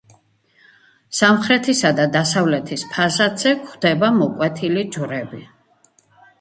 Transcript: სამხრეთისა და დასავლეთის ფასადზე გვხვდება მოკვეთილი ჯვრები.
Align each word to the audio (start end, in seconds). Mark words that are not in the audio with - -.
სამხრეთისა 1.17 1.91
და 1.99 2.07
დასავლეთის 2.17 2.87
ფასადზე 2.95 3.55
გვხვდება 3.61 4.13
მოკვეთილი 4.19 4.89
ჯვრები. 4.99 5.47